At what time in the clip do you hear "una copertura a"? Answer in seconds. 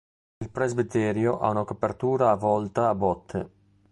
1.51-2.35